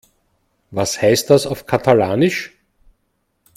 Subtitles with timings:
[0.71, 2.57] Was heißt das auf Katalanisch?